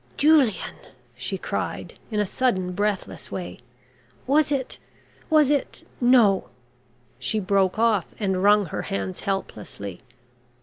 [0.17, 0.73] "Julian,"
[1.15, 3.59] she cried, in a sudden breathless way,
[4.25, 4.79] "was it
[5.29, 5.87] was it?
[6.01, 6.49] No."
[7.19, 10.01] She broke off and wrung her hands helplessly.